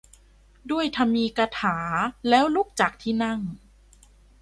[0.71, 1.77] ด้วยธรรมีกถา
[2.29, 3.39] แล้ว ลุกจากที่นั่ง